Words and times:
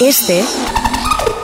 Este 0.00 0.44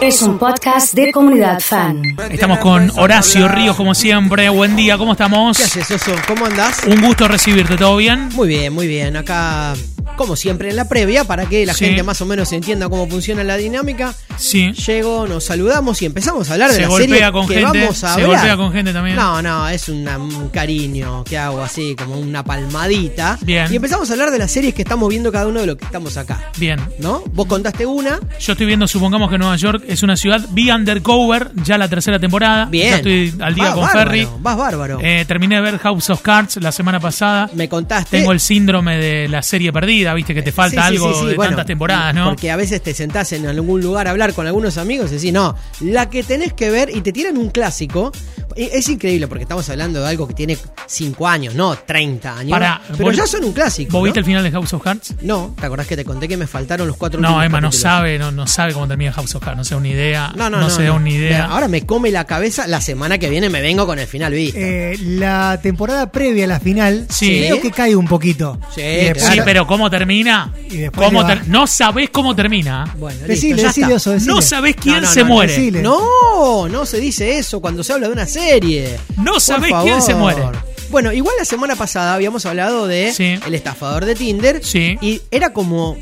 es 0.00 0.22
un 0.22 0.38
podcast 0.38 0.94
de 0.94 1.10
comunidad 1.10 1.58
fan. 1.58 2.02
Estamos 2.30 2.58
con 2.58 2.88
Horacio 2.96 3.48
Ríos, 3.48 3.74
como 3.74 3.94
siempre. 3.94 4.48
Buen 4.48 4.76
día, 4.76 4.96
¿cómo 4.96 5.12
estamos? 5.12 5.58
¿Qué 5.58 5.64
haces, 5.64 5.90
Oso? 5.90 6.12
¿Cómo 6.28 6.46
andás? 6.46 6.84
Un 6.86 7.02
gusto 7.02 7.26
recibirte, 7.26 7.76
¿todo 7.76 7.96
bien? 7.96 8.28
Muy 8.34 8.46
bien, 8.46 8.72
muy 8.72 8.86
bien. 8.86 9.16
Acá, 9.16 9.74
como 10.16 10.36
siempre, 10.36 10.70
en 10.70 10.76
la 10.76 10.88
previa, 10.88 11.24
para 11.24 11.46
que 11.46 11.64
la 11.66 11.74
Sí. 11.74 11.86
gente 11.86 12.02
más 12.02 12.20
o 12.20 12.26
menos 12.26 12.52
entienda 12.52 12.88
cómo 12.88 13.08
funciona 13.08 13.44
la 13.44 13.56
dinámica. 13.56 14.14
Sí. 14.36 14.72
Llego, 14.72 15.26
nos 15.26 15.44
saludamos 15.44 16.00
y 16.02 16.06
empezamos 16.06 16.48
a 16.50 16.54
hablar 16.54 16.70
de 16.70 16.76
Se 16.76 16.82
la 16.82 16.88
golpea 16.88 17.08
serie 17.08 17.32
con 17.32 17.46
que 17.48 17.54
gente, 17.54 17.80
vamos 17.80 18.04
a 18.04 18.14
se 18.14 18.20
hablar. 18.22 18.28
golpea 18.38 18.56
con 18.56 18.72
gente 18.72 18.92
también. 18.92 19.16
No, 19.16 19.42
no, 19.42 19.68
es 19.68 19.88
una- 19.88 20.18
un 20.18 20.48
cariño 20.48 21.24
que 21.24 21.38
hago 21.38 21.62
así, 21.62 21.94
como 21.96 22.18
una 22.18 22.42
palmadita. 22.44 23.38
Bien. 23.42 23.72
Y 23.72 23.76
empezamos 23.76 24.08
a 24.10 24.12
hablar 24.14 24.30
de 24.30 24.38
las 24.38 24.50
series 24.50 24.74
que 24.74 24.82
estamos 24.82 25.08
viendo 25.08 25.30
cada 25.32 25.46
uno 25.46 25.60
de 25.60 25.66
los 25.66 25.76
que 25.76 25.84
estamos 25.84 26.16
acá. 26.16 26.50
Bien. 26.58 26.80
¿No? 26.98 27.22
Vos 27.32 27.46
contaste 27.46 27.86
una. 27.86 28.20
Yo 28.40 28.52
estoy 28.52 28.66
viendo, 28.66 28.86
supongamos 28.88 29.30
que 29.30 29.38
Nueva 29.38 29.56
York 29.56 29.84
es 29.86 30.02
una 30.02 30.16
ciudad. 30.16 30.44
Vi 30.50 30.70
Undercover, 30.70 31.50
ya 31.64 31.78
la 31.78 31.88
tercera 31.88 32.18
temporada. 32.18 32.66
Bien. 32.66 32.90
Ya 32.90 32.96
estoy 32.96 33.34
al 33.40 33.54
día 33.54 33.64
Vas 33.64 33.74
con 33.74 33.82
bárbaro, 33.84 34.10
Ferry. 34.10 34.28
Vas 34.40 34.56
bárbaro. 34.56 34.98
Eh, 35.02 35.24
terminé 35.26 35.56
de 35.56 35.60
ver 35.62 35.78
House 35.78 36.10
of 36.10 36.20
Cards 36.22 36.56
la 36.56 36.72
semana 36.72 37.00
pasada. 37.00 37.48
Me 37.54 37.68
contaste. 37.68 38.18
Tengo 38.18 38.32
el 38.32 38.40
síndrome 38.40 38.96
de 38.98 39.28
la 39.28 39.42
serie 39.42 39.72
perdida, 39.72 40.03
viste 40.12 40.34
que 40.34 40.42
te 40.42 40.52
falta 40.52 40.82
Sí, 40.82 40.88
sí, 40.88 40.94
algo 40.96 41.14
sí, 41.14 41.20
sí, 41.20 41.26
de 41.28 41.34
bueno, 41.36 41.50
tantas 41.52 41.66
temporadas, 41.66 42.14
¿no? 42.14 42.24
Porque 42.26 42.50
a 42.50 42.56
veces 42.56 42.82
te 42.82 42.92
sentás 42.92 43.32
en 43.32 43.46
algún 43.46 43.80
lugar 43.80 44.06
a 44.08 44.10
hablar 44.10 44.34
con 44.34 44.46
algunos 44.46 44.76
amigos 44.76 45.10
y 45.12 45.14
decís, 45.14 45.32
no, 45.32 45.56
la 45.80 46.10
que 46.10 46.22
tenés 46.22 46.52
que 46.52 46.68
ver 46.70 46.90
y 46.94 47.00
te 47.00 47.12
tiran 47.12 47.38
un 47.38 47.48
clásico. 47.50 48.12
Es 48.56 48.88
increíble 48.88 49.26
porque 49.26 49.42
estamos 49.42 49.68
hablando 49.68 50.00
de 50.00 50.08
algo 50.08 50.28
que 50.28 50.34
tiene 50.34 50.56
5 50.86 51.26
años, 51.26 51.54
no 51.56 51.74
30 51.74 52.38
años. 52.38 52.58
Pero 52.96 53.04
vos- 53.06 53.16
ya 53.16 53.26
son 53.26 53.42
un 53.44 53.52
clásico. 53.52 53.92
¿Vos 53.92 54.00
¿no? 54.00 54.04
viste 54.04 54.20
el 54.20 54.24
final 54.26 54.44
de 54.44 54.50
House 54.52 54.72
of 54.74 54.82
Cards? 54.82 55.14
No, 55.22 55.54
¿te 55.58 55.66
acordás 55.66 55.86
que 55.88 55.96
te 55.96 56.04
conté 56.04 56.28
que 56.28 56.36
me 56.36 56.46
faltaron 56.46 56.86
los 56.86 56.96
cuatro 56.96 57.20
No, 57.20 57.42
Emma 57.42 57.60
no 57.60 57.72
sabe, 57.72 58.16
no, 58.18 58.30
no 58.30 58.46
sabe 58.46 58.72
cómo 58.72 58.86
termina 58.86 59.12
House 59.12 59.34
of 59.34 59.42
Cards, 59.42 59.56
no 59.56 59.64
se 59.64 59.70
da 59.74 59.78
una 59.78 59.88
idea. 59.88 60.32
No, 60.36 60.50
no, 60.50 60.60
no. 60.60 60.70
se 60.70 60.82
da 60.84 60.90
no. 60.90 60.96
una 60.96 61.10
idea. 61.10 61.46
Ahora 61.46 61.66
me 61.68 61.84
come 61.84 62.10
la 62.12 62.24
cabeza. 62.26 62.66
La 62.68 62.80
semana 62.80 63.18
que 63.18 63.28
viene 63.28 63.48
me 63.48 63.60
vengo 63.60 63.86
con 63.86 63.98
el 63.98 64.06
final 64.06 64.32
visto. 64.32 64.58
Eh, 64.60 64.96
la 65.00 65.58
temporada 65.60 66.12
previa 66.12 66.44
a 66.44 66.48
la 66.48 66.60
final, 66.60 67.06
Sí. 67.10 67.44
creo 67.46 67.60
que 67.60 67.72
cae 67.72 67.96
un 67.96 68.06
poquito. 68.06 68.60
Sí, 68.74 68.82
después- 68.82 69.24
Sí, 69.32 69.40
pero 69.44 69.66
¿cómo 69.66 69.90
termina? 69.98 70.52
Y 70.70 70.76
después 70.78 71.06
¿Cómo 71.06 71.26
ter- 71.26 71.46
no 71.48 71.66
sabés 71.66 72.10
cómo 72.10 72.34
termina. 72.34 72.94
bueno, 72.98 73.18
listo, 73.20 73.32
Decile, 73.32 73.62
ya 73.62 73.68
decile, 73.68 73.86
está. 73.86 73.96
Oso, 73.96 74.10
decile. 74.12 74.32
No 74.34 74.42
sabés 74.42 74.76
quién 74.76 74.94
No, 74.96 75.00
no, 75.02 75.06
se 75.08 75.20
no, 75.20 75.26
muere. 75.26 75.52
decile. 75.52 75.82
No, 75.82 76.68
no 76.68 76.86
se 76.86 76.98
dice 77.00 77.38
eso 77.38 77.60
cuando 77.60 77.82
se 77.84 77.92
habla 77.92 78.08
de 78.08 78.12
una 78.12 78.26
serie. 78.26 78.98
No 79.16 79.32
Por 79.32 79.40
sabés 79.40 79.72
quién 79.82 80.02
se 80.02 80.14
muere. 80.14 80.42
Bueno, 80.90 81.12
igual 81.12 81.34
la 81.38 81.44
semana 81.44 81.76
pasada 81.76 82.14
habíamos 82.14 82.44
hablado 82.46 82.86
de 82.86 83.12
Sí. 83.12 83.38
el 83.46 83.54
estafador 83.54 84.04
de 84.04 84.14
Tinder. 84.14 84.64
Sí. 84.64 84.96
Y 85.00 85.22
era 85.30 85.52
como 85.52 85.96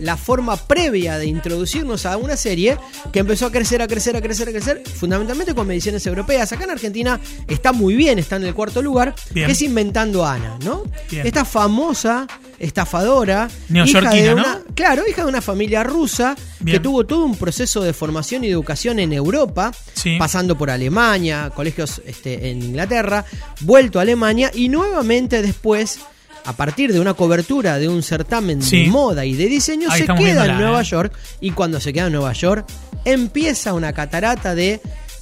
la 0.00 0.16
forma 0.16 0.56
previa 0.56 1.18
de 1.18 1.26
introducirnos 1.26 2.04
a 2.04 2.16
una 2.16 2.36
serie 2.36 2.76
que 3.12 3.20
empezó 3.20 3.46
a 3.46 3.52
crecer, 3.52 3.80
a 3.80 3.86
crecer, 3.86 4.16
a 4.16 4.20
crecer, 4.20 4.48
a 4.48 4.50
crecer, 4.50 4.82
fundamentalmente 4.98 5.54
con 5.54 5.68
mediciones 5.68 6.04
europeas. 6.06 6.52
Acá 6.52 6.64
en 6.64 6.70
Argentina 6.70 7.20
está 7.48 7.72
muy 7.72 7.94
bien, 7.94 8.18
está 8.18 8.36
en 8.36 8.44
el 8.44 8.54
cuarto 8.54 8.82
lugar, 8.82 9.14
Bien. 9.30 9.46
que 9.46 9.52
es 9.52 9.62
Inventando 9.62 10.24
a 10.26 10.34
Ana, 10.34 10.58
¿no? 10.64 10.82
Bien. 11.10 11.24
Esta 11.26 11.44
famosa 11.44 12.26
estafadora, 12.64 13.48
Neoyorquina, 13.68 14.14
hija 14.16 14.24
de 14.24 14.34
¿no? 14.34 14.42
una, 14.42 14.60
claro, 14.74 15.02
hija 15.08 15.22
de 15.22 15.28
una 15.28 15.40
familia 15.42 15.82
rusa 15.82 16.34
Bien. 16.60 16.76
que 16.76 16.80
tuvo 16.80 17.04
todo 17.04 17.24
un 17.24 17.36
proceso 17.36 17.82
de 17.82 17.92
formación 17.92 18.44
y 18.44 18.48
educación 18.48 18.98
en 18.98 19.12
Europa, 19.12 19.72
Sí. 19.94 20.16
pasando 20.18 20.56
por 20.56 20.70
Alemania, 20.70 21.50
colegios 21.54 22.00
este, 22.06 22.50
en 22.50 22.62
Inglaterra, 22.62 23.24
vuelto 23.60 23.98
a 23.98 24.02
Alemania 24.02 24.50
y 24.54 24.68
nuevamente 24.68 25.42
después, 25.42 25.98
a 26.44 26.52
partir 26.54 26.92
de 26.92 27.00
una 27.00 27.14
cobertura 27.14 27.78
de 27.78 27.88
un 27.88 28.02
certamen 28.02 28.62
Sí. 28.62 28.82
de 28.84 28.88
moda 28.88 29.24
y 29.24 29.34
de 29.34 29.46
diseño, 29.46 29.88
Ahí 29.90 30.00
se 30.00 30.06
queda 30.14 30.46
en 30.46 30.58
Nueva 30.58 30.82
eh. 30.82 30.84
York 30.84 31.12
y 31.40 31.50
cuando 31.52 31.80
se 31.80 31.92
queda 31.92 32.06
en 32.06 32.12
Nueva 32.12 32.32
York 32.32 32.66
empieza 33.04 33.72
una 33.74 33.92
catarata 33.92 34.54
de 34.54 34.80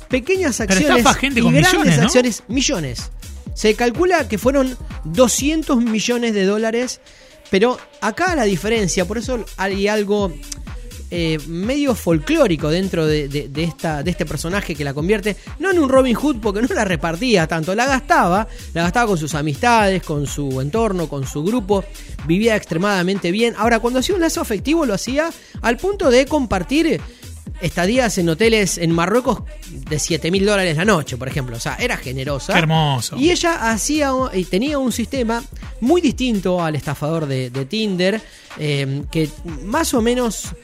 pequeñas 0.09 0.61
acciones 0.61 1.07
gente 1.17 1.41
y 1.41 1.43
grandes 1.45 1.73
millones, 1.73 1.97
¿no? 1.99 2.05
acciones, 2.05 2.43
millones. 2.49 3.11
Se 3.55 3.75
calcula 3.75 4.29
que 4.29 4.39
fueron 4.39 4.77
200 5.05 5.79
millones 5.83 6.33
de 6.35 6.45
dólares, 6.47 7.01
pero 7.53 7.79
acá 8.01 8.35
la 8.35 8.43
diferencia, 8.45 9.05
por 9.05 9.19
eso 9.19 9.45
hay 9.57 9.87
algo 9.87 10.33
eh, 11.11 11.39
medio 11.47 11.95
folclórico 11.95 12.71
dentro 12.71 13.07
de, 13.07 13.29
de- 13.29 13.63
esta, 13.65 14.03
de 14.03 14.11
este 14.11 14.25
personaje 14.25 14.75
que 14.75 14.83
la 14.83 14.95
convierte, 14.95 15.37
no 15.59 15.71
en 15.71 15.79
un 15.79 15.91
Robin 15.91 16.15
Hood 16.15 16.37
porque 16.41 16.63
no 16.63 16.69
la 16.75 16.87
repartía 16.87 17.47
tanto, 17.47 17.75
la 17.75 17.85
gastaba, 17.87 18.49
la 18.73 18.83
gastaba 18.85 19.07
con 19.09 19.19
sus 19.19 19.35
amistades, 19.35 20.03
con 20.03 20.27
su 20.27 20.61
entorno, 20.63 21.09
con 21.11 21.27
su 21.27 21.45
grupo, 21.45 21.85
vivía 22.27 22.57
extremadamente 22.57 23.31
bien. 23.31 23.55
Ahora, 23.59 23.79
cuando 23.81 24.01
hacía 24.01 24.15
un 24.15 24.23
lazo 24.23 24.41
afectivo 24.41 24.87
lo 24.87 24.95
hacía 24.95 25.31
al 25.61 25.77
punto 25.77 26.11
de 26.11 26.25
compartir 26.25 26.99
estadías 27.63 28.19
en 28.19 28.29
hoteles 28.29 28.77
en 28.77 28.93
Marruecos 28.93 29.43
de 29.71 29.99
7 29.99 30.31
mil 30.31 30.45
dólares 30.45 30.77
la 30.77 30.85
noche, 30.85 31.17
por 31.17 31.29
ejemplo. 31.29 31.57
O 31.57 31.61
sea, 31.61 31.77
era 31.77 31.97
generosa. 31.97 32.53
Qué 32.53 32.59
hermoso. 32.59 33.17
Y 33.17 33.31
ella 33.31 33.71
hacía 33.71 34.11
y 34.35 34.45
tenía 34.45 34.79
un 34.79 34.93
sistema 34.93 35.43
muy 35.81 36.01
distinto 36.01 36.63
al 36.63 36.75
estafador 36.77 37.27
de, 37.27 37.51
de 37.51 37.65
Tinder, 37.65 38.21
eh, 38.59 39.03
que 39.11 39.31
más 39.65 39.95
o 39.95 40.03
menos 40.03 40.55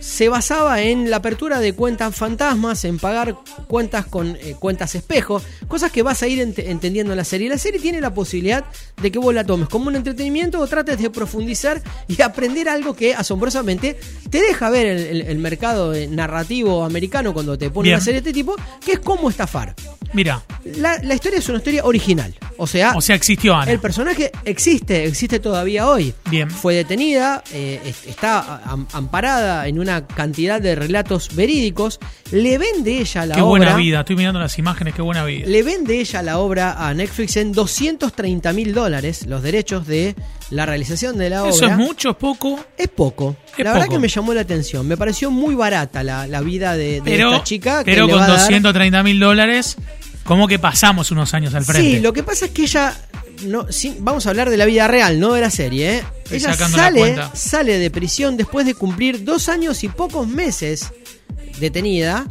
se 0.00 0.28
basaba 0.28 0.82
en 0.82 1.10
la 1.10 1.16
apertura 1.16 1.58
de 1.60 1.72
cuentas 1.72 2.14
fantasmas, 2.14 2.84
en 2.84 2.98
pagar 2.98 3.36
cuentas 3.66 4.06
con 4.06 4.36
eh, 4.36 4.54
cuentas 4.58 4.94
espejo, 4.94 5.42
cosas 5.68 5.90
que 5.90 6.02
vas 6.02 6.22
a 6.22 6.26
ir 6.28 6.38
ent- 6.40 6.62
entendiendo 6.66 7.12
en 7.12 7.16
la 7.16 7.24
serie. 7.24 7.48
La 7.48 7.58
serie 7.58 7.80
tiene 7.80 8.00
la 8.00 8.12
posibilidad 8.14 8.64
de 9.00 9.10
que 9.10 9.18
vos 9.18 9.34
la 9.34 9.44
tomes 9.44 9.68
como 9.68 9.88
un 9.88 9.96
entretenimiento 9.96 10.60
o 10.60 10.66
trates 10.66 10.98
de 10.98 11.10
profundizar 11.10 11.82
y 12.08 12.20
aprender 12.22 12.68
algo 12.68 12.94
que 12.94 13.14
asombrosamente 13.14 13.98
te 14.30 14.40
deja 14.40 14.70
ver 14.70 14.86
el, 14.86 14.98
el- 15.06 15.20
el 15.22 15.38
mercado 15.38 15.94
eh, 15.94 16.06
narrativo 16.06 16.84
americano 16.84 17.32
cuando 17.32 17.56
te 17.58 17.70
pone 17.70 17.88
Bien. 17.88 17.96
una 17.96 18.04
serie 18.04 18.20
de 18.20 18.28
este 18.30 18.32
tipo, 18.38 18.54
que 18.84 18.92
es 18.92 18.98
cómo 19.00 19.30
estafar. 19.30 19.74
Mira, 20.12 20.42
La, 20.76 20.98
la 21.02 21.14
historia 21.14 21.38
es 21.40 21.48
una 21.48 21.58
historia 21.58 21.84
original. 21.84 22.34
O 22.58 22.66
sea, 22.66 22.92
o 22.96 23.00
sea, 23.00 23.14
existió 23.16 23.54
Ana. 23.54 23.70
el 23.70 23.78
personaje 23.80 24.30
existe, 24.44 25.04
existe 25.04 25.40
todavía 25.40 25.88
hoy. 25.88 26.14
Bien. 26.30 26.50
Fue 26.50 26.74
detenida, 26.74 27.42
eh, 27.52 27.80
est- 27.84 28.06
está 28.06 28.62
am- 28.64 28.86
amparada 28.92 29.66
en 29.68 29.78
una 29.78 30.06
cantidad 30.06 30.60
de 30.60 30.74
relatos 30.74 31.34
verídicos. 31.34 32.00
Le 32.32 32.58
vende 32.58 32.98
ella 33.00 33.26
la 33.26 33.34
Qué 33.34 33.40
obra. 33.40 33.48
buena 33.48 33.76
vida, 33.76 34.00
estoy 34.00 34.16
mirando 34.16 34.40
las 34.40 34.58
imágenes, 34.58 34.94
qué 34.94 35.02
buena 35.02 35.24
vida. 35.24 35.46
Le 35.46 35.62
vende 35.62 36.00
ella 36.00 36.22
la 36.22 36.38
obra 36.38 36.88
a 36.88 36.92
Netflix 36.94 37.36
en 37.36 37.52
230 37.52 38.52
mil 38.52 38.72
dólares, 38.74 39.26
los 39.26 39.42
derechos 39.42 39.86
de 39.86 40.14
la 40.50 40.64
realización 40.66 41.18
de 41.18 41.30
la 41.30 41.42
obra. 41.42 41.50
¿Eso 41.54 41.66
es 41.66 41.76
mucho, 41.76 42.10
es 42.10 42.16
poco? 42.16 42.58
Es 42.76 42.88
poco. 42.88 43.36
Es 43.56 43.64
la 43.64 43.72
verdad 43.72 43.88
que 43.88 43.98
me 43.98 44.08
llamó 44.08 44.32
la 44.34 44.40
atención. 44.42 44.86
Me 44.88 44.96
pareció 44.96 45.30
muy 45.30 45.54
barata 45.54 46.02
la, 46.02 46.26
la 46.26 46.40
vida 46.40 46.76
de, 46.76 46.94
de 46.94 47.02
Pero, 47.04 47.32
esta 47.32 47.44
chica. 47.44 47.82
pero 47.84 48.08
con 48.08 48.18
va 48.18 48.24
a 48.24 48.28
dar- 48.28 48.38
230 48.38 49.02
mil 49.02 49.18
dólares, 49.20 49.76
¿cómo 50.26 50.46
que 50.48 50.58
pasamos 50.58 51.10
unos 51.10 51.32
años 51.34 51.54
al 51.54 51.64
frente? 51.64 51.96
Sí, 51.96 52.00
lo 52.00 52.12
que 52.12 52.22
pasa 52.22 52.46
es 52.46 52.50
que 52.50 52.62
ella. 52.62 52.96
No, 53.44 53.70
sí, 53.70 53.96
vamos 54.00 54.26
a 54.26 54.30
hablar 54.30 54.48
de 54.48 54.56
la 54.56 54.64
vida 54.64 54.88
real, 54.88 55.20
no 55.20 55.34
de 55.34 55.40
la 55.42 55.50
serie. 55.50 55.98
¿eh? 55.98 56.04
Ella 56.30 56.54
sale, 56.54 57.16
sale 57.34 57.78
de 57.78 57.90
prisión 57.90 58.36
después 58.36 58.64
de 58.64 58.74
cumplir 58.74 59.24
dos 59.24 59.48
años 59.50 59.84
y 59.84 59.88
pocos 59.88 60.26
meses 60.26 60.90
detenida. 61.60 62.26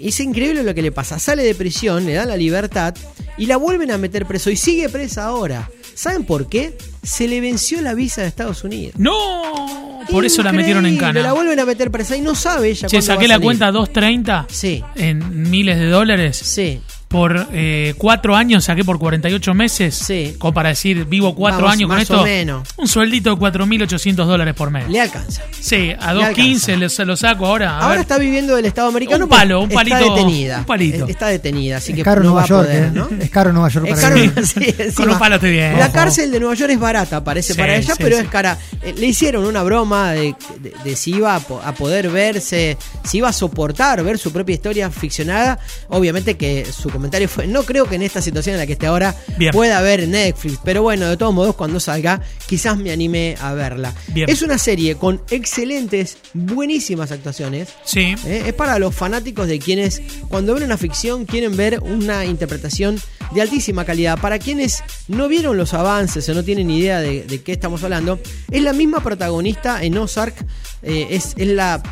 Y 0.00 0.08
es 0.08 0.20
increíble 0.20 0.62
lo 0.62 0.74
que 0.74 0.82
le 0.82 0.92
pasa. 0.92 1.18
Sale 1.18 1.42
de 1.42 1.54
prisión, 1.54 2.06
le 2.06 2.14
dan 2.14 2.28
la 2.28 2.36
libertad 2.36 2.94
y 3.38 3.46
la 3.46 3.56
vuelven 3.56 3.90
a 3.90 3.98
meter 3.98 4.26
preso 4.26 4.50
y 4.50 4.56
sigue 4.56 4.88
presa 4.88 5.24
ahora. 5.24 5.68
¿Saben 5.94 6.24
por 6.24 6.48
qué? 6.48 6.76
Se 7.02 7.26
le 7.26 7.40
venció 7.40 7.80
la 7.80 7.94
visa 7.94 8.20
de 8.22 8.28
Estados 8.28 8.62
Unidos. 8.64 8.94
No, 8.98 10.02
por 10.10 10.24
eso 10.24 10.42
la 10.42 10.52
metieron 10.52 10.84
en 10.86 10.94
Increíble, 10.94 11.20
La 11.22 11.28
cana. 11.28 11.34
vuelven 11.34 11.58
a 11.60 11.64
meter 11.64 11.90
presa 11.90 12.16
y 12.16 12.20
no 12.20 12.34
sabe 12.34 12.68
ella 12.68 12.86
Che, 12.88 12.98
cuándo 12.98 13.08
va 13.08 13.14
saqué 13.14 13.24
a 13.24 13.28
la 13.28 13.40
cuenta 13.40 13.70
230 13.72 14.46
Sí, 14.50 14.84
en 14.96 15.50
miles 15.50 15.78
de 15.78 15.86
dólares. 15.86 16.36
sí. 16.36 16.80
Por 17.08 17.46
eh, 17.52 17.94
cuatro 17.98 18.34
años 18.34 18.64
saqué 18.64 18.84
por 18.84 18.98
48 18.98 19.54
meses. 19.54 19.94
Sí. 19.94 20.34
Como 20.38 20.52
para 20.52 20.70
decir, 20.70 21.04
vivo 21.04 21.36
cuatro 21.36 21.60
Vamos, 21.62 21.72
años 21.74 21.86
con 21.88 21.96
más 21.96 22.02
esto. 22.02 22.20
o 22.20 22.24
menos. 22.24 22.68
Un 22.76 22.88
sueldito 22.88 23.30
de 23.30 23.36
4.800 23.36 24.14
dólares 24.26 24.54
por 24.54 24.70
mes. 24.72 24.88
Le 24.88 25.00
alcanza. 25.00 25.42
Sí, 25.58 25.92
a 25.98 26.12
Le 26.12 26.20
2.15 26.34 26.76
le- 26.76 26.88
se 26.88 27.04
lo 27.04 27.16
saco 27.16 27.46
ahora. 27.46 27.70
a 27.70 27.78
Ahora 27.82 27.88
ver. 27.90 28.00
está 28.00 28.18
viviendo 28.18 28.56
del 28.56 28.66
Estado 28.66 28.88
americano. 28.88 29.24
Un 29.26 29.30
palo, 29.30 29.60
un 29.62 29.68
palito, 29.70 29.96
Está 29.98 30.10
detenida. 30.14 30.58
un 30.58 30.64
palito. 30.64 31.06
Eh, 31.06 31.10
Está 31.10 31.26
detenida, 31.28 31.76
así 31.76 31.92
es 31.92 31.96
que 31.98 32.02
caro 32.02 32.22
no 32.24 32.30
Nueva 32.30 32.40
va 32.40 32.44
a 32.44 32.48
York, 32.48 32.66
poder, 32.66 32.84
¿eh? 32.84 32.90
¿no? 32.92 33.08
Es 33.20 33.30
caro 33.30 33.52
Nueva 33.52 33.68
York 33.68 33.86
Es 33.88 34.00
caro, 34.00 34.16
sí, 34.44 34.74
encima. 34.76 34.94
Con 34.96 35.10
un 35.10 35.18
palo 35.20 35.34
estoy 35.36 35.52
bien. 35.52 35.78
La 35.78 35.92
cárcel 35.92 36.30
de 36.32 36.40
Nueva 36.40 36.54
York 36.56 36.72
es 36.72 36.80
barata, 36.80 37.22
parece 37.22 37.52
Sí, 37.54 37.58
para 37.58 37.76
ella, 37.76 37.94
sí, 37.94 38.02
pero 38.02 38.16
sí. 38.16 38.22
es 38.24 38.28
cara. 38.28 38.58
Le 38.82 39.06
hicieron 39.06 39.46
una 39.46 39.62
broma 39.62 40.10
de, 40.12 40.34
de- 40.60 40.72
de 40.82 40.96
si 40.96 41.12
iba 41.14 41.36
a, 41.36 41.36
a 41.36 41.72
poder 41.74 42.10
verse, 42.10 42.76
si 43.04 43.18
iba 43.18 43.28
a 43.28 43.32
soportar 43.32 44.02
ver 44.02 44.18
su 44.18 44.32
propia 44.32 44.54
historia 44.54 44.90
ficcionada. 44.90 45.58
Obviamente 45.88 46.36
que 46.36 46.64
su 46.66 46.90
comentario 46.96 47.28
fue: 47.28 47.46
No 47.46 47.62
creo 47.64 47.86
que 47.86 47.94
en 47.96 48.02
esta 48.02 48.20
situación 48.20 48.54
en 48.54 48.60
la 48.60 48.66
que 48.66 48.72
esté 48.74 48.86
ahora 48.86 49.14
Bien. 49.38 49.52
pueda 49.52 49.80
ver 49.80 50.06
Netflix, 50.08 50.58
pero 50.64 50.82
bueno, 50.82 51.08
de 51.08 51.16
todos 51.16 51.32
modos, 51.34 51.54
cuando 51.54 51.80
salga, 51.80 52.20
quizás 52.46 52.76
me 52.76 52.90
anime 52.90 53.36
a 53.40 53.52
verla. 53.54 53.94
Bien. 54.08 54.28
Es 54.28 54.42
una 54.42 54.58
serie 54.58 54.96
con 54.96 55.20
excelentes, 55.30 56.18
buenísimas 56.34 57.12
actuaciones. 57.12 57.68
Sí. 57.84 58.14
¿eh? 58.26 58.44
Es 58.46 58.52
para 58.54 58.78
los 58.78 58.94
fanáticos 58.94 59.48
de 59.48 59.58
quienes, 59.58 60.02
cuando 60.28 60.54
ven 60.54 60.64
una 60.64 60.76
ficción, 60.76 61.24
quieren 61.24 61.56
ver 61.56 61.80
una 61.80 62.24
interpretación 62.24 63.00
de 63.32 63.42
altísima 63.42 63.84
calidad. 63.84 64.18
Para 64.20 64.38
quienes 64.38 64.82
no 65.08 65.28
vieron 65.28 65.56
los 65.56 65.74
avances 65.74 66.28
o 66.28 66.34
no 66.34 66.42
tienen 66.44 66.70
idea 66.70 67.00
de, 67.00 67.24
de 67.24 67.42
qué 67.42 67.52
estamos 67.52 67.82
hablando, 67.84 68.18
es 68.50 68.62
la 68.62 68.72
misma 68.72 69.00
protagonista 69.02 69.82
en 69.82 69.98
Ozark. 69.98 70.34
eh, 70.82 71.08
es, 71.10 71.34
es 71.36 71.48
la 71.48 71.82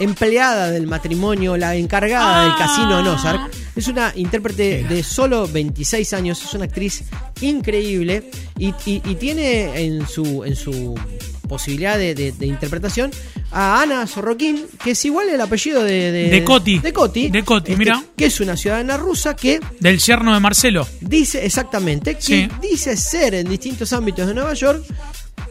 empleada 0.00 0.70
del 0.70 0.86
matrimonio, 0.86 1.56
la 1.56 1.74
encargada 1.76 2.42
del 2.42 2.52
Ah. 2.52 2.56
casino 2.58 3.00
en 3.00 3.06
Ozark. 3.06 3.50
Es 3.74 3.88
una 3.88 4.12
intérprete 4.16 4.84
de 4.84 5.02
solo 5.02 5.46
26 5.48 6.12
años, 6.14 6.42
es 6.42 6.54
una 6.54 6.64
actriz 6.64 7.04
increíble 7.40 8.30
y, 8.58 8.68
y- 8.86 9.02
y 9.04 9.14
tiene 9.16 9.84
en 9.84 10.06
su, 10.08 10.44
en 10.44 10.56
su 10.56 10.94
posibilidad 11.48 11.96
de, 11.98 12.14
de- 12.14 12.32
de 12.32 12.46
interpretación 12.46 13.10
a 13.52 13.80
Ana 13.82 14.06
Sorroquín, 14.06 14.66
que 14.82 14.92
es 14.92 15.04
igual 15.04 15.28
el 15.28 15.40
apellido 15.40 15.84
de... 15.84 16.10
De, 16.10 16.28
De 16.30 16.44
Coti. 16.44 16.78
De 16.80 16.92
Coti. 16.92 17.28
De 17.28 17.44
Coti, 17.44 17.72
este, 17.72 17.78
mira. 17.78 18.02
Que 18.16 18.26
es 18.26 18.40
una 18.40 18.56
ciudadana 18.56 18.96
rusa 18.96 19.36
que 19.36 19.60
Del 19.78 19.98
yerno 19.98 20.34
de 20.34 20.40
Marcelo. 20.40 20.86
dice 21.00 21.44
exactamente 21.46 22.16
que 22.16 22.22
Sí. 22.22 22.48
dice 22.60 22.96
ser 22.96 23.34
en 23.34 23.48
distintos 23.48 23.92
ámbitos 23.92 24.26
de 24.26 24.34
Nueva 24.34 24.54
York 24.54 24.82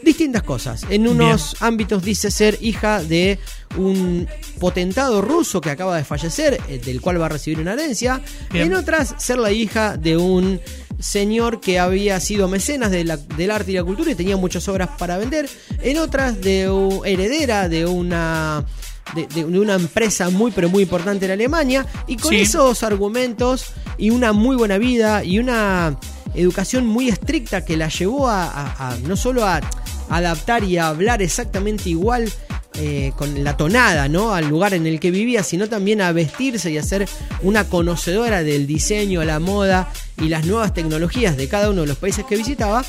distintas 0.04 0.44
cosas. 0.44 0.86
En 0.90 1.08
unos 1.08 1.56
ámbitos 1.62 2.04
dice 2.04 2.30
ser 2.30 2.58
hija 2.62 3.02
de 3.02 3.40
un 3.78 4.28
potentado 4.60 5.22
ruso 5.22 5.62
que 5.62 5.70
acaba 5.70 5.98
de 5.98 6.04
fallecer, 6.04 6.60
eh, 6.70 6.80
del 6.84 7.02
cual 7.02 7.22
va 7.22 7.26
a 7.28 7.30
recibir 7.30 7.60
una 7.60 7.74
herencia. 7.74 8.22
Bien. 8.52 8.68
En 8.68 8.74
otras, 8.76 9.16
ser 9.18 9.38
la 9.38 9.52
hija 9.52 9.98
de 9.98 10.18
un 10.18 10.60
señor 11.00 11.60
que 11.60 11.78
había 11.78 12.20
sido 12.22 12.48
mecenas 12.48 12.90
de 12.90 13.04
la- 13.04 13.18
del 13.18 13.52
arte 13.52 13.72
y 13.72 13.76
la 13.76 13.84
cultura 13.84 14.12
y 14.12 14.16
tenía 14.16 14.38
muchas 14.38 14.68
obras 14.70 14.90
para 14.98 15.18
vender. 15.18 15.50
En 15.82 15.98
otras, 15.98 16.40
de 16.40 16.70
u- 16.70 17.04
heredera 17.06 17.68
de 17.70 17.86
una 17.86 18.66
de, 19.14 19.28
de- 19.28 19.44
de 19.44 19.60
una 19.60 19.76
empresa 19.76 20.32
muy 20.32 20.50
pero 20.52 20.68
muy 20.68 20.82
importante 20.84 21.26
en 21.26 21.32
Alemania 21.32 21.86
y 22.08 22.18
con 22.18 22.32
Sí. 22.32 22.38
esos 22.42 22.82
argumentos 22.82 23.66
y 24.00 24.10
una 24.10 24.34
muy 24.34 24.56
buena 24.56 24.80
vida 24.80 25.24
y 25.24 25.38
una 25.38 26.00
educación 26.34 26.88
muy 26.88 27.10
estricta 27.10 27.64
que 27.64 27.78
la 27.78 27.88
llevó 27.90 28.28
a, 28.28 28.46
a- 28.46 28.90
a 28.94 28.98
no 29.00 29.16
solo 29.16 29.46
a 29.46 29.62
adaptar 30.10 30.64
y 30.64 30.78
a 30.78 30.88
hablar 30.88 31.22
exactamente 31.22 31.88
igual 31.90 32.32
eh, 32.78 33.14
con 33.16 33.44
la 33.44 33.56
tonada, 33.58 34.08
¿no? 34.08 34.34
Al 34.34 34.50
lugar 34.50 34.74
en 34.74 34.86
el 34.86 35.00
que 35.00 35.12
vivía, 35.12 35.44
sino 35.44 35.70
también 35.70 36.02
a 36.02 36.12
vestirse 36.12 36.72
y 36.72 36.78
a 36.78 36.84
ser 36.84 37.08
una 37.42 37.70
conocedora 37.70 38.44
del 38.44 38.68
diseño, 38.68 39.24
la 39.24 39.40
moda 39.40 39.92
y 40.18 40.30
las 40.30 40.46
nuevas 40.46 40.74
tecnologías 40.74 41.38
de 41.38 41.48
cada 41.48 41.70
uno 41.70 41.82
de 41.82 41.88
los 41.88 41.98
países 41.98 42.26
que 42.26 42.36
visitaba. 42.36 42.84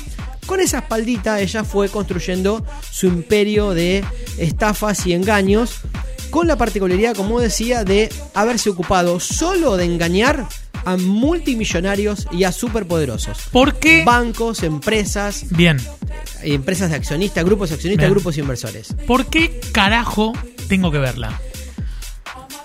Con 0.45 0.59
esa 0.59 0.79
espaldita 0.79 1.39
ella 1.39 1.63
fue 1.63 1.89
construyendo 1.89 2.65
su 2.89 3.07
imperio 3.07 3.73
de 3.73 4.03
estafas 4.37 5.05
y 5.05 5.13
engaños, 5.13 5.81
con 6.29 6.47
la 6.47 6.57
particularidad, 6.57 7.15
como 7.15 7.39
decía, 7.39 7.83
de 7.83 8.09
haberse 8.33 8.69
ocupado 8.69 9.19
solo 9.19 9.77
de 9.77 9.85
engañar 9.85 10.47
a 10.85 10.97
multimillonarios 10.97 12.27
y 12.31 12.43
a 12.43 12.51
superpoderosos. 12.51 13.37
¿Por 13.51 13.75
qué? 13.75 14.03
Bancos, 14.05 14.63
empresas, 14.63 15.45
Bien. 15.49 15.77
Empresas 16.43 16.89
de 16.89 16.95
accionistas, 16.95 17.43
grupos 17.43 17.69
de 17.69 17.75
accionistas, 17.75 18.05
Bien. 18.05 18.13
grupos 18.13 18.37
inversores. 18.37 18.93
¿Por 19.05 19.25
qué 19.27 19.59
carajo 19.71 20.33
tengo 20.67 20.91
que 20.91 20.97
verla? 20.99 21.39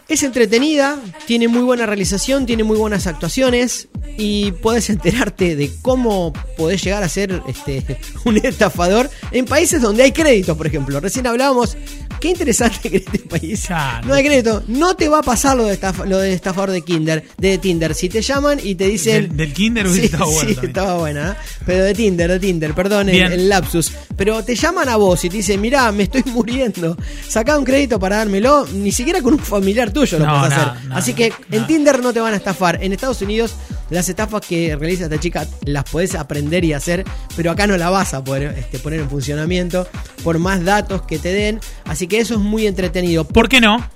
Es 0.08 0.22
entretenida, 0.22 0.98
tiene 1.26 1.48
muy 1.48 1.62
buena 1.62 1.86
realización, 1.86 2.44
tiene 2.44 2.64
muy 2.64 2.76
buenas 2.76 3.06
actuaciones 3.06 3.88
y 4.18 4.52
puedes 4.52 4.90
enterarte 4.90 5.56
de 5.56 5.70
cómo 5.80 6.34
podés 6.56 6.82
llegar 6.84 7.02
a 7.02 7.08
ser 7.08 7.42
este, 7.46 7.98
un 8.24 8.36
estafador 8.36 9.08
en 9.30 9.46
países 9.46 9.80
donde 9.80 10.02
hay 10.02 10.12
créditos, 10.12 10.56
por 10.56 10.66
ejemplo. 10.66 11.00
Recién 11.00 11.26
hablábamos, 11.26 11.76
qué 12.22 12.28
interesante 12.28 12.78
que 12.88 12.96
en 12.98 13.02
este 13.04 13.18
país 13.18 13.64
Claro. 13.66 14.06
no 14.06 14.14
hay 14.14 14.24
crédito. 14.24 14.62
No 14.68 14.94
te 14.94 15.08
va 15.08 15.18
a 15.18 15.22
pasar 15.22 15.56
lo 15.56 15.64
de, 15.64 15.78
estaf- 15.78 16.06
lo 16.06 16.18
de 16.18 16.32
estafador 16.32 16.70
de 16.70 16.82
Kinder, 16.82 17.24
de 17.36 17.58
Tinder. 17.58 17.94
Si 17.94 18.08
te 18.08 18.22
llaman 18.22 18.60
y 18.62 18.76
te 18.76 18.86
dicen... 18.86 19.28
Del- 19.28 19.36
del 19.36 19.52
Kinder 19.52 19.86
hubiese 19.86 20.00
sí, 20.02 20.06
estado 20.14 20.30
bueno 20.30 20.48
Sí, 20.48 20.54
también. 20.54 20.70
estaba 20.70 20.98
buena, 20.98 21.30
¿eh? 21.32 21.34
pero 21.66 21.84
de 21.84 21.94
Tinder, 21.94 22.30
de 22.30 22.38
Tinder, 22.38 22.74
perdón 22.74 23.08
el, 23.08 23.48
lapsus. 23.48 23.90
Pero 24.16 24.42
te 24.44 24.54
llaman 24.54 24.88
a 24.88 24.96
vos 24.96 25.24
y 25.24 25.28
te 25.28 25.38
dicen, 25.38 25.60
mirá, 25.60 25.90
me 25.90 26.04
estoy 26.04 26.22
muriendo, 26.26 26.96
sacá 27.28 27.58
un 27.58 27.64
crédito 27.64 27.98
para 27.98 28.18
dármelo, 28.18 28.66
ni 28.72 28.92
siquiera 28.92 29.20
con 29.20 29.34
un 29.34 29.40
familiar 29.40 29.90
tuyo 29.92 30.18
lo 30.18 30.26
No, 30.26 30.36
hacer. 30.44 30.68
Así 30.92 31.12
que 31.14 31.32
en. 31.50 31.66
Tinder 31.66 32.00
no 32.00 32.12
te 32.12 32.20
van 32.20 32.34
a 32.34 32.36
estafar. 32.36 32.78
En 32.82 32.92
Estados 32.92 33.20
Unidos 33.22 33.52
las 33.92 34.08
estafas 34.08 34.40
que 34.46 34.74
realiza 34.76 35.04
esta 35.04 35.20
chica 35.20 35.46
las 35.64 35.84
podés 35.84 36.14
aprender 36.14 36.64
y 36.64 36.72
hacer, 36.72 37.04
pero 37.36 37.50
acá 37.50 37.66
no 37.66 37.76
la 37.76 37.90
vas 37.90 38.14
a 38.14 38.24
poder 38.24 38.54
este, 38.58 38.78
poner 38.78 39.00
en 39.00 39.08
funcionamiento 39.10 39.86
por 40.24 40.38
más 40.38 40.64
datos 40.64 41.02
que 41.02 41.18
te 41.18 41.32
den. 41.32 41.60
Así 41.84 42.06
que 42.06 42.18
eso 42.18 42.34
es 42.34 42.40
muy 42.40 42.66
entretenido. 42.66 43.24
¿Por 43.24 43.48
qué 43.48 43.60
no? 43.60 43.86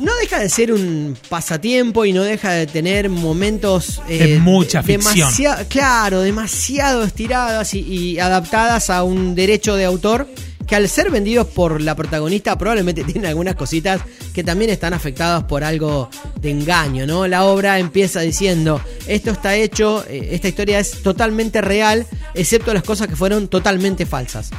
No 0.00 0.10
deja 0.20 0.40
de 0.40 0.48
ser 0.48 0.72
un 0.72 1.16
pasatiempo 1.28 2.04
y 2.04 2.12
no 2.12 2.22
deja 2.24 2.50
de 2.50 2.66
tener 2.66 3.08
momentos 3.08 4.02
eh, 4.08 4.18
De 4.26 4.38
mucha 4.40 4.82
ficción. 4.82 5.14
demasiado- 5.14 5.64
claro, 5.68 6.20
demasiado 6.20 7.04
estiradas 7.04 7.74
y, 7.74 7.80
y 7.80 8.18
adaptadas 8.18 8.90
a 8.90 9.04
un 9.04 9.36
derecho 9.36 9.76
de 9.76 9.84
autor 9.84 10.28
que 10.66 10.76
al 10.76 10.88
ser 10.88 11.10
vendidos 11.10 11.46
por 11.48 11.80
la 11.80 11.94
protagonista 11.94 12.56
probablemente 12.56 13.04
tienen 13.04 13.26
algunas 13.26 13.54
cositas 13.54 14.00
que 14.32 14.44
también 14.44 14.70
están 14.70 14.94
afectadas 14.94 15.44
por 15.44 15.64
algo 15.64 16.10
de 16.40 16.50
engaño, 16.50 17.06
¿no? 17.06 17.26
La 17.26 17.44
obra 17.44 17.78
empieza 17.78 18.20
diciendo, 18.20 18.80
esto 19.06 19.30
está 19.30 19.54
hecho, 19.54 20.04
eh, 20.08 20.30
esta 20.32 20.48
historia 20.48 20.78
es 20.78 21.02
totalmente 21.02 21.60
real, 21.60 22.06
excepto 22.34 22.74
las 22.74 22.82
cosas 22.82 23.08
que 23.08 23.16
fueron 23.16 23.48
totalmente 23.48 24.06
falsas. 24.06 24.50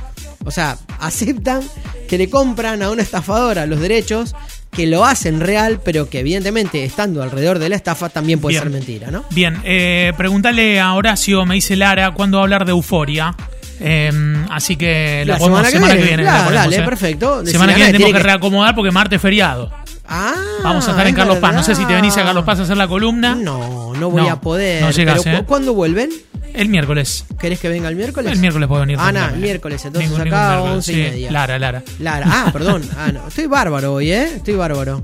O 0.46 0.52
sea, 0.52 0.78
aceptan 1.00 1.62
que 2.07 2.18
le 2.18 2.30
compran 2.30 2.81
a 2.84 2.92
una 2.92 3.02
estafadora 3.02 3.66
los 3.66 3.80
derechos, 3.80 4.36
que 4.72 4.86
lo 4.88 5.06
hacen 5.06 5.40
real, 5.40 5.80
pero 5.84 6.10
que 6.10 6.19
evidentemente 6.19 6.84
estando 6.84 7.24
alrededor 7.24 7.60
de 7.60 7.69
la 7.69 7.75
estafa 7.75 8.10
también 8.10 8.40
puede 8.40 8.54
Bien. 8.54 8.63
ser 8.63 8.72
mentira, 8.72 9.10
¿no? 9.10 9.24
Bien, 9.31 9.57
eh, 9.63 10.12
preguntale 10.18 10.80
a 10.80 10.94
Horacio, 10.94 11.46
me 11.46 11.56
dice 11.56 11.75
Lara, 11.75 12.12
cuándo 12.13 12.38
va 12.38 12.44
a 12.44 12.46
hablar 12.46 12.66
de 12.66 12.72
euforia. 12.72 13.36
Eh, 13.80 14.45
así 14.51 14.75
que 14.75 15.24
la, 15.25 15.33
La 15.33 15.39
podemos 15.39 15.68
semana 15.69 15.95
que 15.95 16.01
viene, 16.04 16.24
la 16.24 16.30
claro, 16.31 16.45
ponemos, 16.45 16.63
dale, 16.66 16.75
eh. 16.77 16.81
perfecto. 16.86 17.45
Semana 17.45 17.74
que 17.74 17.77
viene 17.77 17.92
tenemos 17.94 18.13
que 18.13 18.18
que- 18.19 18.24
reacomodar 18.24 18.75
porque 18.75 18.92
martes 18.92 19.18
es 19.18 19.22
feriado. 19.22 19.72
Ah, 20.07 20.33
Vamos 20.63 20.88
a 20.88 20.92
estar 20.92 21.07
en 21.07 21.16
Carlos 21.16 21.38
Paz. 21.39 21.54
No 21.56 21.63
sé 21.63 21.74
si 21.75 21.83
te 21.86 21.94
venís 21.94 22.16
a 22.18 22.24
Carlos 22.24 22.44
Paz 22.45 22.60
a 22.60 22.63
hacer 22.63 22.77
la 22.77 22.88
columna. 22.88 23.33
No, 23.36 23.94
no 23.95 24.10
voy 24.12 24.22
No, 24.24 24.30
a 24.30 24.39
poder. 24.39 24.81
no 24.83 24.89
pero 24.94 25.16
¿eh? 25.25 25.38
¿cu- 25.39 25.45
¿Cuándo 25.45 25.74
vuelven? 25.74 26.10
El 26.54 26.69
miércoles. 26.69 27.25
¿Querés 27.38 27.60
que 27.60 27.68
venga 27.68 27.89
el 27.89 27.98
miércoles? 27.98 28.31
El 28.31 28.39
miércoles 28.39 28.68
puedo 28.69 28.81
venir. 28.81 28.98
Ah, 28.98 29.12
no, 29.12 29.36
miércoles, 29.36 29.83
entonces 29.83 30.10
Ningún- 30.10 30.25
acá 30.28 30.51
ningún 30.51 30.69
miércoles, 30.69 30.75
11 30.75 30.92
y 30.92 30.95
sí. 30.95 31.01
media. 31.01 31.31
Lara, 31.31 31.60
Lara. 31.60 31.83
Lara. 32.00 32.25
Ah, 32.30 32.50
perdón. 32.54 32.83
Ah, 32.98 33.12
no. 33.12 33.28
Estoy 33.28 33.48
bárbaro 33.48 33.94
hoy, 33.95 34.12
¿eh? 34.12 34.36
Estoy 34.38 34.54
bárbaro. 34.56 35.04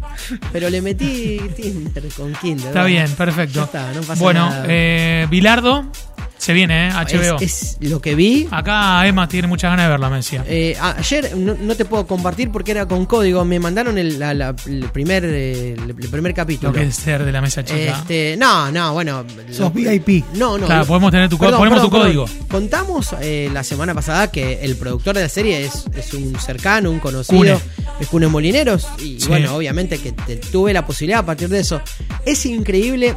Pero 0.54 0.70
le 0.70 0.82
metí 0.82 1.42
Tinder 1.58 2.04
con 2.16 2.32
Kinder. 2.34 2.68
Está 2.68 2.82
bueno. 2.84 2.86
bien, 2.96 3.12
perfecto. 3.16 3.60
Ya 3.60 3.64
está, 3.66 3.92
no 3.94 4.02
pasa 4.02 4.24
bueno, 4.24 4.50
nada. 4.50 4.66
eh, 4.70 5.28
Bilardo 5.30 5.86
se 6.42 6.54
viene, 6.54 6.88
¿eh? 6.88 6.92
HBO. 6.92 7.38
Es, 7.40 7.78
es 7.80 7.90
lo 7.90 8.02
que 8.02 8.16
vi. 8.16 8.48
Acá 8.50 9.06
Emma 9.06 9.28
tiene 9.28 9.48
muchas 9.48 9.70
ganas 9.72 9.86
de 9.86 9.90
verla, 9.92 10.10
me 10.10 10.16
decía. 10.18 10.44
Eh, 10.48 10.76
ayer 10.98 11.38
no, 11.38 11.54
no 11.54 11.76
te 11.76 11.86
puedo 11.86 12.08
compartir 12.08 12.50
porque 12.52 12.72
era 12.72 12.88
con 12.88 13.06
código. 13.06 13.46
Me 13.46 13.60
mandaron 13.60 13.98
el, 14.00 14.18
la- 14.18 14.34
la- 14.34 14.56
el 14.66 14.86
primer, 14.92 15.24
eh, 15.24 15.74
el, 15.74 15.90
el 15.92 16.10
primer 16.10 16.34
capítulo. 16.34 16.72
Lo 16.72 16.80
que 16.80 16.86
es 16.88 16.96
ser 16.96 17.24
de 17.24 17.32
la 17.32 17.42
mesa 17.42 17.64
chica. 17.64 17.80
Este, 18.00 18.36
no, 18.40 18.72
no, 18.72 18.94
bueno. 18.94 19.24
Sos 19.52 19.60
lo- 19.60 19.70
VIP. 19.72 20.26
No, 20.34 20.58
no. 20.58 20.66
Claro, 20.66 20.82
lo- 20.82 20.88
podemos 20.88 21.12
tener 21.12 21.30
tu 21.30 21.38
ponemos 21.38 21.82
tu 21.82 21.90
código. 21.92 22.26
Contamos 22.50 23.10
eh, 23.22 23.50
la 23.54 23.64
semana 23.64 23.94
pasada 23.94 24.32
que 24.32 24.60
el 24.64 24.76
productor 24.78 25.16
de 25.16 25.22
la 25.22 25.30
serie 25.30 25.64
es, 25.66 25.86
es 25.96 26.14
un 26.16 26.36
cercano, 26.40 26.90
un 26.90 27.00
conocido. 27.00 27.38
Cune. 27.38 27.58
Es 28.00 28.08
Cune 28.08 28.28
Molineros. 28.28 28.88
Y 29.00 29.20
Sí. 29.20 29.28
bueno, 29.28 29.56
obviamente 29.56 30.00
que 30.00 30.12
te- 30.12 30.38
tuve 30.38 30.74
la 30.74 30.86
posibilidad 30.88 31.20
a 31.20 31.26
partir 31.26 31.50
de 31.50 31.60
eso. 31.60 31.82
Es 32.26 32.46
increíble. 32.48 33.16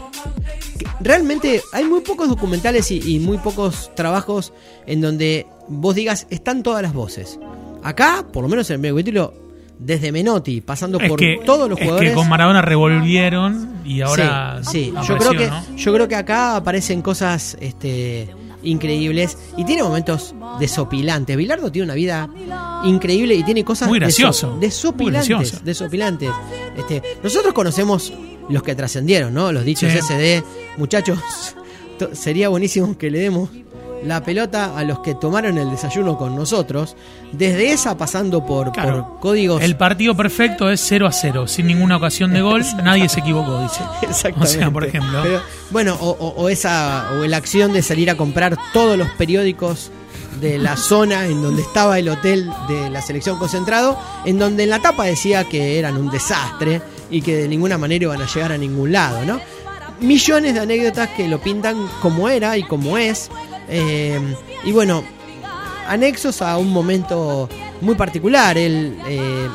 Realmente 1.01 1.63
hay 1.73 1.85
muy 1.85 2.01
pocos 2.01 2.29
documentales 2.29 2.91
y, 2.91 3.17
y 3.17 3.19
muy 3.21 3.39
pocos 3.39 3.91
trabajos 3.95 4.53
en 4.87 5.01
donde 5.01 5.47
vos 5.69 5.95
digas 5.95 6.27
están 6.31 6.63
todas 6.63 6.83
las 6.83 6.93
voces. 6.93 7.39
Acá, 7.83 8.25
por 8.33 8.43
lo 8.43 8.49
menos 8.49 8.69
en 8.71 8.75
el 8.75 8.81
primer 8.81 9.03
capítulo, 9.03 9.35
desde 9.79 10.13
Menotti, 10.13 10.61
pasando 10.61 10.99
es 10.99 11.09
por 11.09 11.19
que, 11.19 11.41
todos 11.45 11.69
los 11.69 11.79
es 11.79 11.85
jugadores. 11.85 12.11
que 12.11 12.15
con 12.17 12.29
Maradona 12.29 12.63
revolvieron 12.63 13.81
y 13.85 14.01
ahora. 14.01 14.61
Sí, 14.63 14.85
sí. 14.87 14.95
yo 15.07 15.19
creo 15.19 15.33
que 15.33 15.47
¿no? 15.49 15.77
yo 15.77 15.93
creo 15.93 16.09
que 16.09 16.17
acá 16.17 16.57
aparecen 16.57 17.03
cosas 17.03 17.57
este 17.61 18.35
increíbles 18.63 19.37
y 19.59 19.65
tiene 19.65 19.83
momentos 19.83 20.35
desopilantes. 20.59 21.37
Bilardo 21.37 21.71
tiene 21.71 21.85
una 21.85 21.95
vida 21.95 22.31
increíble 22.85 23.35
y 23.35 23.43
tiene 23.43 23.63
cosas 23.65 23.89
Muy 23.89 23.99
gracioso, 23.99 24.53
muy 24.53 24.61
desopilantes, 24.61 25.29
gracioso. 25.29 25.65
desopilantes. 25.65 26.31
Este, 26.79 27.03
nosotros 27.23 27.53
conocemos 27.53 28.13
los 28.49 28.63
que 28.63 28.75
trascendieron, 28.75 29.33
¿no? 29.35 29.53
Los 29.53 29.65
dichos 29.65 29.91
Sí. 29.93 29.99
SD, 29.99 30.43
muchachos. 30.77 31.19
to- 31.99 32.15
Sería 32.15 32.49
buenísimo 32.49 32.99
que 32.99 33.11
le 33.11 33.21
demos 33.21 33.51
la 34.05 34.23
pelota 34.23 34.77
a 34.77 34.83
los 34.85 34.99
que 34.99 35.15
tomaron 35.15 35.57
el 35.57 35.71
desayuno 35.71 36.19
con 36.19 36.37
nosotros, 36.37 36.95
desde 37.33 37.73
esa 37.73 37.97
pasando 37.97 38.45
por, 38.45 38.71
Claro. 38.73 39.09
por 39.13 39.21
códigos 39.21 39.63
El 39.63 39.77
partido 39.77 40.15
perfecto 40.15 40.71
es 40.71 40.81
0 40.85 41.07
a 41.07 41.13
0, 41.13 41.47
sin 41.47 41.67
ninguna 41.69 41.97
ocasión 41.97 42.33
de 42.35 42.43
gol, 42.43 42.63
nadie 42.83 43.09
se 43.09 43.21
equivocó, 43.21 43.61
dice. 43.63 43.81
Exactamente. 44.03 44.41
O 44.57 44.59
sea, 44.61 44.71
por 44.71 44.85
ejemplo. 44.85 45.21
Pero, 45.23 45.41
bueno, 45.71 45.97
o, 46.01 46.11
o- 46.11 46.35
o 46.43 46.49
esa 46.51 47.13
o 47.19 47.25
la 47.27 47.37
acción 47.39 47.73
de 47.73 47.81
salir 47.81 48.11
a 48.11 48.17
comprar 48.17 48.59
todos 48.75 48.99
los 48.99 49.09
periódicos 49.13 49.91
de 50.41 50.59
la 50.59 50.77
zona 50.77 51.27
en 51.27 51.41
donde 51.41 51.63
estaba 51.63 51.99
el 51.99 52.09
hotel 52.11 52.51
de 52.69 52.91
la 52.91 53.01
selección 53.01 53.39
concentrado, 53.39 53.97
en 54.27 54.39
donde 54.39 54.65
en 54.65 54.71
la 54.71 54.81
tapa 54.83 55.05
decía 55.05 55.45
que 55.45 55.79
eran 55.79 55.97
un 55.97 56.11
desastre 56.11 56.83
y 57.11 57.23
que 57.23 57.37
de 57.37 57.49
ninguna 57.49 57.79
manera 57.79 58.05
iban 58.05 58.23
a 58.23 58.27
llegar 58.27 58.53
a 58.53 58.59
ningún 58.59 58.93
lado, 58.93 59.25
¿no? 59.25 59.41
Millones 60.01 60.55
de 60.55 60.61
anécdotas 60.61 61.11
que 61.11 61.29
lo 61.29 61.41
pintan 61.41 61.89
como 62.03 62.29
era 62.29 62.57
y 62.59 62.65
como 62.65 62.99
es. 62.99 63.31
eh, 63.69 64.21
y 64.65 64.73
bueno, 64.73 65.05
anexos 65.87 66.43
a 66.43 66.57
un 66.59 66.73
momento 66.73 67.49
muy 67.81 67.95
particular. 67.95 68.57
Él 68.59 68.97
eh, 69.07 69.49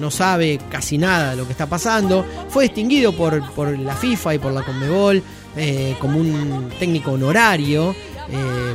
no, 0.00 0.10
sabe 0.10 0.58
casi 0.70 0.98
nada 0.98 1.30
de 1.30 1.36
lo 1.36 1.46
que 1.46 1.52
está 1.52 1.66
pasando. 1.66 2.24
Fue 2.48 2.64
distinguido 2.64 3.12
por, 3.12 3.48
por 3.52 3.78
la 3.78 3.94
FIFA 3.94 4.34
y 4.34 4.38
por 4.38 4.52
la 4.52 4.62
Conmebol 4.62 5.22
eh, 5.56 5.96
como 6.00 6.18
un 6.18 6.70
técnico 6.78 7.12
honorario. 7.12 7.94
Eh, 8.30 8.74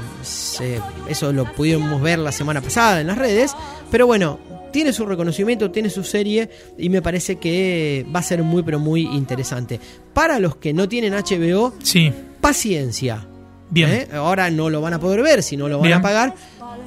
eso 1.09 1.33
lo 1.33 1.45
pudimos 1.53 2.01
ver 2.01 2.19
la 2.19 2.31
semana 2.31 2.61
pasada 2.61 3.01
en 3.01 3.07
las 3.07 3.17
redes. 3.17 3.53
Pero 3.91 4.07
bueno, 4.07 4.39
tiene 4.75 4.91
su 4.91 5.05
reconocimiento, 5.05 5.71
tiene 5.71 5.89
su 5.89 6.03
serie 6.03 6.49
y 6.77 6.89
me 6.89 7.01
parece 7.01 7.37
que 7.37 8.05
va 8.13 8.19
a 8.19 8.23
ser 8.23 8.43
muy 8.43 8.61
pero 8.61 8.77
muy 8.77 9.03
interesante. 9.03 9.79
Para 10.13 10.37
los 10.37 10.57
que 10.57 10.73
no 10.73 10.89
tienen 10.89 11.13
HBO, 11.13 11.73
Sí, 11.81 12.11
paciencia. 12.41 13.25
bien. 13.69 13.89
¿eh? 13.89 14.07
Ahora 14.13 14.51
no 14.51 14.69
lo 14.69 14.81
van 14.81 14.93
a 14.93 14.99
poder 14.99 15.21
ver 15.21 15.43
si 15.43 15.55
no 15.55 15.69
lo 15.69 15.77
van 15.77 15.83
Bien. 15.87 15.99
a 15.99 16.01
pagar. 16.01 16.33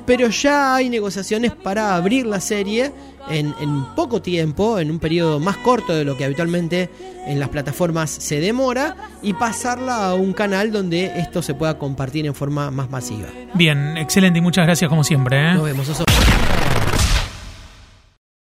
Pero 0.05 0.29
ya 0.29 0.75
hay 0.75 0.91
negociaciones 0.91 1.53
para 1.53 1.95
abrir 1.95 2.27
la 2.27 2.41
serie 2.41 2.93
en, 3.31 3.55
en 3.59 3.85
poco 3.95 4.21
tiempo, 4.21 4.79
en 4.79 4.91
un 4.91 4.99
periodo 4.99 5.41
más 5.41 5.57
corto 5.59 5.95
de 5.95 6.05
lo 6.05 6.15
que 6.17 6.25
habitualmente 6.27 6.91
en 7.27 7.41
las 7.41 7.49
plataformas 7.49 8.11
se 8.11 8.39
demora, 8.41 8.97
y 9.23 9.33
pasarla 9.33 10.09
a 10.11 10.15
un 10.15 10.35
canal 10.35 10.73
donde 10.73 11.13
esto 11.19 11.41
se 11.43 11.55
pueda 11.55 11.79
compartir 11.79 12.27
en 12.27 12.35
forma 12.35 12.71
más 12.71 12.91
masiva. 12.91 13.29
Bien, 13.55 13.97
excelente 13.97 14.41
y 14.41 14.43
muchas 14.43 14.67
gracias 14.67 14.89
como 14.91 15.05
siempre. 15.05 15.39
¿eh? 15.39 15.55
Nos 15.55 15.65
vemos. 15.65 16.08